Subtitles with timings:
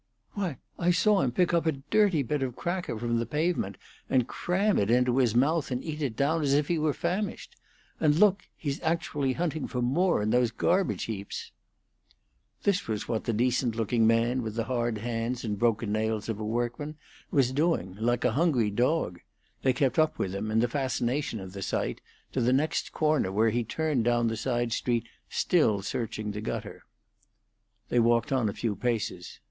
[0.31, 3.77] "Why, I saw him pick up a dirty bit of cracker from the pavement
[4.09, 7.55] and cram it into his mouth and eat it down as if he were famished.
[7.99, 8.45] And look!
[8.57, 11.51] he's actually hunting for more in those garbage heaps!"
[12.63, 16.39] This was what the decent looking man with the hard hands and broken nails of
[16.39, 16.95] a workman
[17.29, 19.19] was doing like a hungry dog.
[19.61, 23.31] They kept up with him, in the fascination of the sight, to the next corner,
[23.31, 26.85] where he turned down the side street still searching the gutter.
[27.89, 29.39] They walked on a few paces.